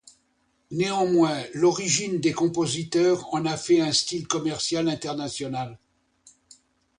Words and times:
Néanmoins, 0.71 1.43
l'origine 1.53 2.19
des 2.19 2.33
compositeurs 2.33 3.31
en 3.35 3.45
a 3.45 3.55
fait 3.55 3.81
un 3.81 3.91
style 3.91 4.27
commercial 4.27 4.89
international. 4.89 5.77